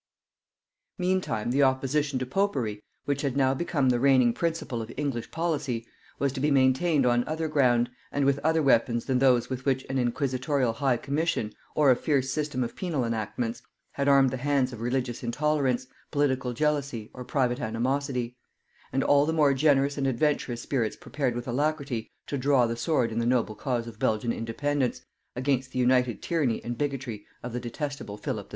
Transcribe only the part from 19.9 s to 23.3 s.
and adventurous spirits prepared with alacrity to draw the sword in the